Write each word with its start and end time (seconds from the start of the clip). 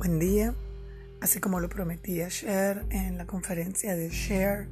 Buen 0.00 0.18
día. 0.18 0.54
Así 1.20 1.40
como 1.40 1.60
lo 1.60 1.68
prometí 1.68 2.22
ayer 2.22 2.86
en 2.88 3.18
la 3.18 3.26
conferencia 3.26 3.94
de 3.96 4.08
Share, 4.08 4.66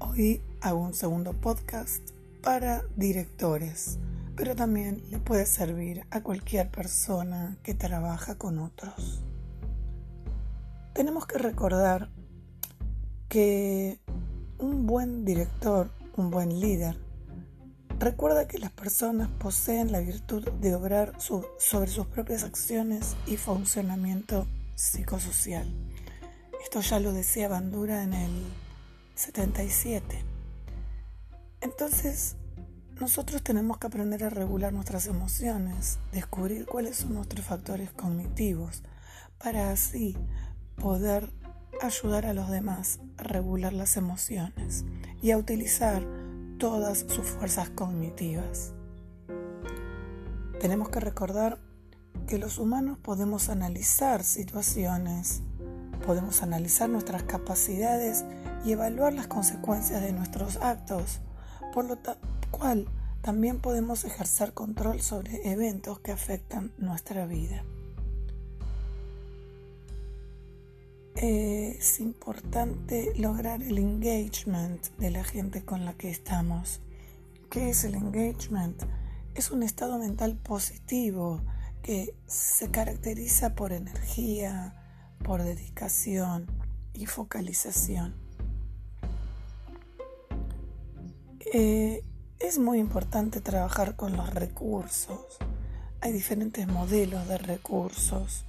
hoy 0.00 0.42
hago 0.60 0.80
un 0.80 0.92
segundo 0.92 1.34
podcast 1.34 2.02
para 2.42 2.82
directores, 2.96 4.00
pero 4.34 4.56
también 4.56 5.04
le 5.08 5.20
puede 5.20 5.46
servir 5.46 6.04
a 6.10 6.20
cualquier 6.24 6.68
persona 6.68 7.56
que 7.62 7.74
trabaja 7.74 8.34
con 8.34 8.58
otros. 8.58 9.22
Tenemos 10.94 11.28
que 11.28 11.38
recordar 11.38 12.10
que 13.28 14.00
un 14.58 14.84
buen 14.84 15.24
director, 15.24 15.92
un 16.16 16.32
buen 16.32 16.58
líder, 16.58 16.98
recuerda 18.00 18.48
que 18.48 18.58
las 18.58 18.72
personas 18.72 19.28
poseen 19.38 19.92
la 19.92 20.00
virtud 20.00 20.42
de 20.60 20.74
obrar 20.74 21.12
sobre 21.20 21.88
sus 21.88 22.06
propias 22.06 22.42
acciones 22.42 23.14
y 23.28 23.36
funcionamiento 23.36 24.48
psicosocial. 24.76 25.66
Esto 26.62 26.80
ya 26.80 27.00
lo 27.00 27.12
decía 27.12 27.48
Bandura 27.48 28.04
en 28.04 28.14
el 28.14 28.42
77. 29.16 30.22
Entonces, 31.60 32.36
nosotros 33.00 33.42
tenemos 33.42 33.78
que 33.78 33.88
aprender 33.88 34.24
a 34.24 34.30
regular 34.30 34.72
nuestras 34.72 35.06
emociones, 35.06 35.98
descubrir 36.12 36.66
cuáles 36.66 36.98
son 36.98 37.14
nuestros 37.14 37.44
factores 37.44 37.90
cognitivos, 37.90 38.82
para 39.38 39.70
así 39.70 40.16
poder 40.76 41.30
ayudar 41.82 42.26
a 42.26 42.32
los 42.32 42.50
demás 42.50 43.00
a 43.18 43.22
regular 43.22 43.72
las 43.72 43.96
emociones 43.96 44.84
y 45.22 45.30
a 45.30 45.38
utilizar 45.38 46.06
todas 46.58 47.00
sus 47.08 47.26
fuerzas 47.26 47.70
cognitivas. 47.70 48.72
Tenemos 50.60 50.88
que 50.88 51.00
recordar 51.00 51.58
que 52.26 52.38
los 52.38 52.58
humanos 52.58 52.98
podemos 52.98 53.48
analizar 53.48 54.24
situaciones, 54.24 55.42
podemos 56.04 56.42
analizar 56.42 56.90
nuestras 56.90 57.22
capacidades 57.22 58.24
y 58.64 58.72
evaluar 58.72 59.14
las 59.14 59.28
consecuencias 59.28 60.02
de 60.02 60.12
nuestros 60.12 60.56
actos, 60.56 61.20
por 61.72 61.84
lo 61.84 61.98
cual 62.50 62.88
también 63.22 63.60
podemos 63.60 64.04
ejercer 64.04 64.54
control 64.54 65.00
sobre 65.00 65.50
eventos 65.50 66.00
que 66.00 66.10
afectan 66.10 66.72
nuestra 66.78 67.26
vida. 67.26 67.64
Es 71.14 72.00
importante 72.00 73.12
lograr 73.16 73.62
el 73.62 73.78
engagement 73.78 74.84
de 74.98 75.10
la 75.10 75.24
gente 75.24 75.64
con 75.64 75.84
la 75.84 75.94
que 75.94 76.10
estamos. 76.10 76.80
¿Qué 77.50 77.70
es 77.70 77.84
el 77.84 77.94
engagement? 77.94 78.82
Es 79.34 79.50
un 79.50 79.62
estado 79.62 79.98
mental 79.98 80.36
positivo 80.36 81.40
que 81.82 82.14
se 82.26 82.70
caracteriza 82.70 83.54
por 83.54 83.72
energía, 83.72 84.74
por 85.24 85.42
dedicación 85.42 86.46
y 86.92 87.06
focalización. 87.06 88.14
Eh, 91.52 92.02
es 92.38 92.58
muy 92.58 92.78
importante 92.78 93.40
trabajar 93.40 93.96
con 93.96 94.16
los 94.16 94.34
recursos. 94.34 95.38
Hay 96.00 96.12
diferentes 96.12 96.66
modelos 96.66 97.26
de 97.28 97.38
recursos. 97.38 98.44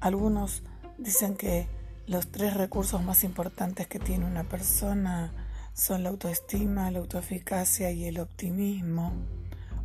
Algunos 0.00 0.62
dicen 0.98 1.36
que 1.36 1.68
los 2.06 2.32
tres 2.32 2.54
recursos 2.54 3.02
más 3.04 3.22
importantes 3.22 3.86
que 3.86 3.98
tiene 3.98 4.26
una 4.26 4.44
persona 4.44 5.32
son 5.74 6.02
la 6.02 6.08
autoestima, 6.08 6.90
la 6.90 6.98
autoeficacia 6.98 7.92
y 7.92 8.06
el 8.06 8.18
optimismo. 8.18 9.12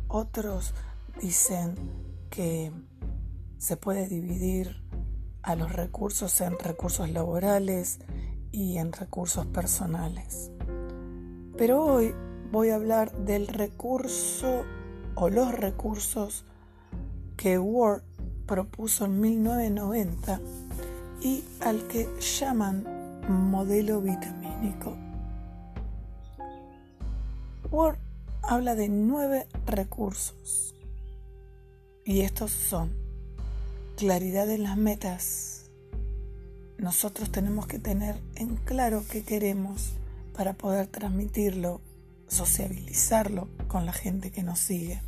Otros 0.08 0.74
dicen 1.20 1.74
que 2.36 2.70
se 3.56 3.78
puede 3.78 4.08
dividir 4.08 4.76
a 5.42 5.56
los 5.56 5.72
recursos 5.72 6.42
en 6.42 6.58
recursos 6.58 7.08
laborales 7.08 7.98
y 8.52 8.76
en 8.76 8.92
recursos 8.92 9.46
personales. 9.46 10.50
Pero 11.56 11.82
hoy 11.82 12.14
voy 12.52 12.68
a 12.68 12.74
hablar 12.74 13.10
del 13.24 13.46
recurso 13.46 14.64
o 15.14 15.30
los 15.30 15.50
recursos 15.50 16.44
que 17.38 17.58
Ward 17.58 18.02
propuso 18.44 19.06
en 19.06 19.18
1990 19.18 20.40
y 21.22 21.42
al 21.60 21.88
que 21.88 22.06
llaman 22.20 22.84
modelo 23.50 24.02
vitamínico. 24.02 24.94
Ward 27.70 27.96
habla 28.42 28.74
de 28.74 28.90
nueve 28.90 29.48
recursos 29.64 30.75
y 32.06 32.20
estos 32.20 32.52
son 32.52 32.94
claridad 33.96 34.48
en 34.48 34.62
las 34.62 34.76
metas. 34.76 35.70
Nosotros 36.78 37.32
tenemos 37.32 37.66
que 37.66 37.80
tener 37.80 38.22
en 38.36 38.54
claro 38.56 39.02
qué 39.10 39.24
queremos 39.24 39.94
para 40.32 40.52
poder 40.52 40.86
transmitirlo, 40.86 41.80
sociabilizarlo 42.28 43.48
con 43.66 43.86
la 43.86 43.92
gente 43.92 44.30
que 44.30 44.44
nos 44.44 44.60
sigue. 44.60 45.02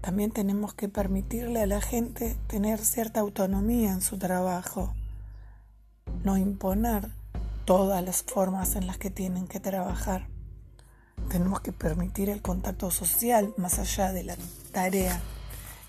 También 0.00 0.30
tenemos 0.30 0.72
que 0.72 0.88
permitirle 0.88 1.60
a 1.60 1.66
la 1.66 1.82
gente 1.82 2.38
tener 2.46 2.78
cierta 2.78 3.20
autonomía 3.20 3.92
en 3.92 4.00
su 4.00 4.16
trabajo, 4.16 4.94
no 6.24 6.38
imponer 6.38 7.10
todas 7.66 8.02
las 8.02 8.22
formas 8.22 8.76
en 8.76 8.86
las 8.86 8.96
que 8.96 9.10
tienen 9.10 9.46
que 9.46 9.60
trabajar. 9.60 10.26
Tenemos 11.28 11.60
que 11.60 11.72
permitir 11.72 12.30
el 12.30 12.40
contacto 12.40 12.90
social 12.90 13.52
más 13.58 13.78
allá 13.78 14.10
de 14.12 14.24
la 14.24 14.36
tarea 14.72 15.20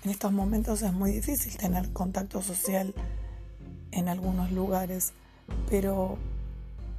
en 0.04 0.10
estos 0.10 0.32
momentos 0.32 0.82
es 0.82 0.92
muy 0.92 1.12
difícil 1.12 1.56
tener 1.56 1.92
contacto 1.92 2.42
social 2.42 2.94
en 3.92 4.08
algunos 4.08 4.50
lugares, 4.50 5.12
pero 5.68 6.18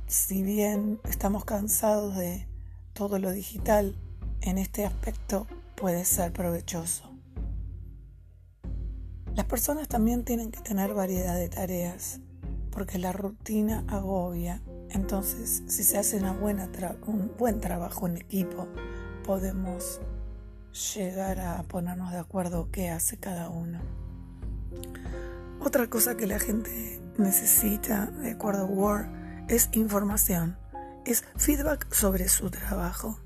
si 0.07 0.43
bien 0.43 0.99
estamos 1.09 1.43
cansados 1.43 2.15
de 2.15 2.47
todo 2.93 3.19
lo 3.19 3.31
digital, 3.31 3.95
en 4.41 4.57
este 4.57 4.85
aspecto 4.85 5.47
puede 5.75 6.05
ser 6.05 6.31
provechoso. 6.31 7.09
Las 9.35 9.45
personas 9.45 9.87
también 9.87 10.23
tienen 10.23 10.51
que 10.51 10.61
tener 10.61 10.93
variedad 10.93 11.35
de 11.35 11.49
tareas, 11.49 12.19
porque 12.71 12.99
la 12.99 13.11
rutina 13.11 13.83
agobia. 13.87 14.61
Entonces, 14.91 15.63
si 15.67 15.83
se 15.83 15.97
hace 15.97 16.17
una 16.17 16.33
buena 16.33 16.69
un 17.07 17.31
buen 17.37 17.59
trabajo 17.59 18.07
en 18.07 18.17
equipo, 18.17 18.67
podemos 19.25 19.99
llegar 20.73 21.39
a 21.39 21.63
ponernos 21.63 22.11
de 22.11 22.17
acuerdo 22.17 22.69
qué 22.72 22.89
hace 22.89 23.17
cada 23.17 23.50
uno. 23.50 23.79
Otra 25.59 25.88
cosa 25.88 26.17
que 26.17 26.28
la 26.28 26.39
gente 26.39 27.01
necesita, 27.17 28.07
de 28.07 28.31
acuerdo 28.31 28.63
a 28.63 28.66
Word, 28.66 29.06
es 29.47 29.69
información, 29.73 30.57
es 31.06 31.23
feedback 31.38 31.91
sobre 31.94 32.28
su 32.28 32.50
trabajo. 32.50 33.19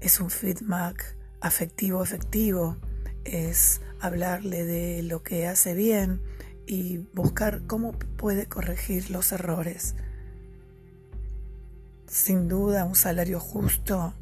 Es 0.00 0.20
un 0.20 0.30
feedback 0.30 1.16
afectivo, 1.40 2.02
efectivo, 2.02 2.76
es 3.24 3.80
hablarle 4.00 4.64
de 4.64 5.02
lo 5.02 5.22
que 5.22 5.46
hace 5.46 5.74
bien 5.74 6.22
y 6.66 6.98
buscar 7.12 7.66
cómo 7.66 7.92
puede 7.92 8.46
corregir 8.46 9.10
los 9.10 9.32
errores. 9.32 9.94
Sin 12.06 12.48
duda, 12.48 12.84
un 12.84 12.94
salario 12.94 13.40
justo 13.40 14.14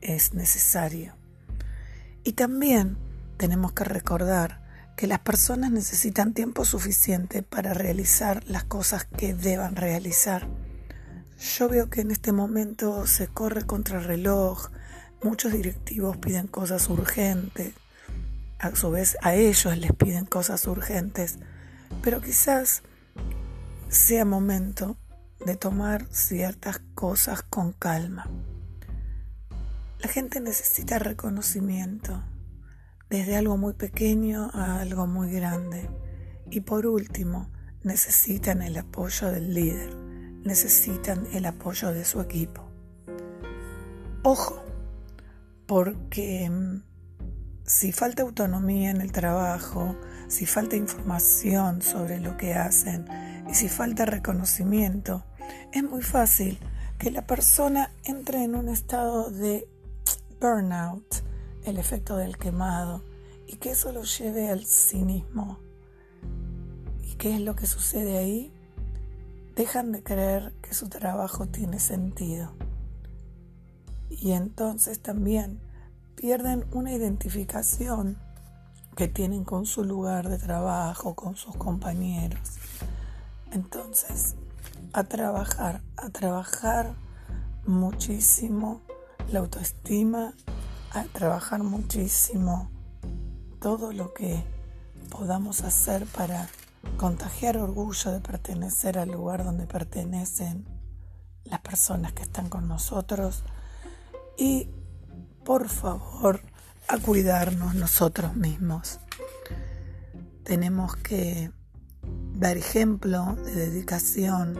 es 0.00 0.34
necesario. 0.34 1.21
Y 2.24 2.32
también 2.32 2.98
tenemos 3.36 3.72
que 3.72 3.84
recordar 3.84 4.62
que 4.96 5.06
las 5.06 5.20
personas 5.20 5.72
necesitan 5.72 6.34
tiempo 6.34 6.64
suficiente 6.64 7.42
para 7.42 7.74
realizar 7.74 8.44
las 8.46 8.64
cosas 8.64 9.04
que 9.04 9.34
deban 9.34 9.74
realizar. 9.74 10.46
Yo 11.56 11.68
veo 11.68 11.90
que 11.90 12.02
en 12.02 12.12
este 12.12 12.30
momento 12.30 13.06
se 13.06 13.26
corre 13.26 13.64
contra 13.64 13.98
el 13.98 14.04
reloj, 14.04 14.70
muchos 15.22 15.52
directivos 15.52 16.16
piden 16.18 16.46
cosas 16.46 16.88
urgentes, 16.88 17.72
a 18.60 18.76
su 18.76 18.92
vez 18.92 19.16
a 19.22 19.34
ellos 19.34 19.76
les 19.76 19.92
piden 19.92 20.24
cosas 20.24 20.66
urgentes, 20.68 21.38
pero 22.00 22.20
quizás 22.20 22.82
sea 23.88 24.24
momento 24.24 24.96
de 25.44 25.56
tomar 25.56 26.06
ciertas 26.10 26.80
cosas 26.94 27.42
con 27.42 27.72
calma. 27.72 28.30
La 30.02 30.08
gente 30.08 30.40
necesita 30.40 30.98
reconocimiento, 30.98 32.24
desde 33.08 33.36
algo 33.36 33.56
muy 33.56 33.74
pequeño 33.74 34.50
a 34.52 34.80
algo 34.80 35.06
muy 35.06 35.30
grande. 35.30 35.88
Y 36.50 36.62
por 36.62 36.86
último, 36.86 37.52
necesitan 37.84 38.62
el 38.62 38.76
apoyo 38.76 39.30
del 39.30 39.54
líder, 39.54 39.94
necesitan 40.44 41.28
el 41.32 41.46
apoyo 41.46 41.92
de 41.92 42.04
su 42.04 42.20
equipo. 42.20 42.68
Ojo, 44.24 44.60
porque 45.66 46.50
mm, 46.50 46.82
si 47.64 47.92
falta 47.92 48.24
autonomía 48.24 48.90
en 48.90 49.00
el 49.00 49.12
trabajo, 49.12 49.96
si 50.26 50.46
falta 50.46 50.74
información 50.74 51.80
sobre 51.80 52.18
lo 52.18 52.36
que 52.36 52.54
hacen 52.54 53.06
y 53.48 53.54
si 53.54 53.68
falta 53.68 54.04
reconocimiento, 54.04 55.24
es 55.72 55.84
muy 55.84 56.02
fácil 56.02 56.58
que 56.98 57.12
la 57.12 57.24
persona 57.24 57.92
entre 58.02 58.42
en 58.42 58.56
un 58.56 58.68
estado 58.68 59.30
de 59.30 59.68
burnout, 60.42 61.22
el 61.62 61.78
efecto 61.78 62.16
del 62.16 62.36
quemado, 62.36 63.04
y 63.46 63.56
que 63.56 63.70
eso 63.70 63.92
lo 63.92 64.02
lleve 64.02 64.50
al 64.50 64.66
cinismo 64.66 65.60
y 67.00 67.14
qué 67.14 67.36
es 67.36 67.40
lo 67.40 67.54
que 67.54 67.66
sucede 67.66 68.18
ahí? 68.18 68.52
Dejan 69.54 69.92
de 69.92 70.02
creer 70.02 70.52
que 70.62 70.74
su 70.74 70.88
trabajo 70.88 71.46
tiene 71.46 71.78
sentido. 71.78 72.52
Y 74.08 74.32
entonces 74.32 75.00
también 75.00 75.60
pierden 76.16 76.64
una 76.72 76.92
identificación 76.92 78.18
que 78.96 79.08
tienen 79.08 79.44
con 79.44 79.64
su 79.64 79.84
lugar 79.84 80.28
de 80.28 80.38
trabajo, 80.38 81.14
con 81.14 81.36
sus 81.36 81.54
compañeros. 81.56 82.56
Entonces, 83.52 84.34
a 84.92 85.04
trabajar, 85.04 85.82
a 85.96 86.10
trabajar 86.10 86.94
muchísimo 87.66 88.80
la 89.30 89.40
autoestima, 89.40 90.34
a 90.92 91.04
trabajar 91.04 91.62
muchísimo 91.62 92.70
todo 93.60 93.92
lo 93.92 94.12
que 94.12 94.44
podamos 95.10 95.62
hacer 95.62 96.06
para 96.06 96.48
contagiar 96.96 97.56
orgullo 97.56 98.10
de 98.10 98.20
pertenecer 98.20 98.98
al 98.98 99.10
lugar 99.10 99.44
donde 99.44 99.66
pertenecen 99.66 100.66
las 101.44 101.60
personas 101.60 102.12
que 102.12 102.22
están 102.22 102.48
con 102.48 102.68
nosotros 102.68 103.42
y 104.36 104.68
por 105.44 105.68
favor 105.68 106.40
a 106.88 106.98
cuidarnos 106.98 107.74
nosotros 107.74 108.34
mismos. 108.36 109.00
Tenemos 110.44 110.96
que 110.96 111.50
dar 112.34 112.56
ejemplo 112.56 113.36
de 113.36 113.54
dedicación 113.54 114.58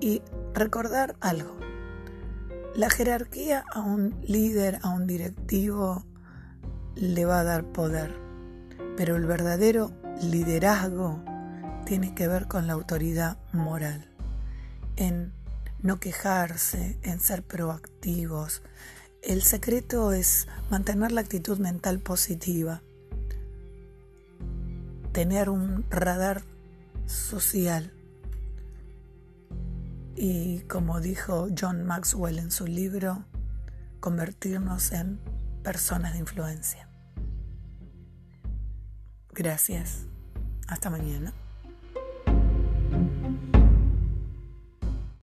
y 0.00 0.22
recordar 0.54 1.16
algo. 1.20 1.61
La 2.74 2.88
jerarquía 2.88 3.64
a 3.70 3.80
un 3.80 4.18
líder, 4.26 4.78
a 4.80 4.88
un 4.88 5.06
directivo, 5.06 6.06
le 6.94 7.26
va 7.26 7.40
a 7.40 7.44
dar 7.44 7.66
poder, 7.66 8.14
pero 8.96 9.16
el 9.16 9.26
verdadero 9.26 9.92
liderazgo 10.22 11.22
tiene 11.84 12.14
que 12.14 12.28
ver 12.28 12.48
con 12.48 12.66
la 12.66 12.72
autoridad 12.72 13.36
moral, 13.52 14.08
en 14.96 15.34
no 15.82 16.00
quejarse, 16.00 16.98
en 17.02 17.20
ser 17.20 17.42
proactivos. 17.42 18.62
El 19.20 19.42
secreto 19.42 20.12
es 20.12 20.48
mantener 20.70 21.12
la 21.12 21.20
actitud 21.20 21.58
mental 21.58 21.98
positiva, 21.98 22.80
tener 25.12 25.50
un 25.50 25.84
radar 25.90 26.42
social 27.04 27.92
y 30.16 30.60
como 30.62 31.00
dijo 31.00 31.48
John 31.58 31.84
Maxwell 31.84 32.38
en 32.38 32.50
su 32.50 32.66
libro, 32.66 33.24
convertirnos 34.00 34.92
en 34.92 35.20
personas 35.62 36.12
de 36.12 36.20
influencia. 36.20 36.88
Gracias. 39.30 40.06
Hasta 40.68 40.90
mañana. 40.90 41.32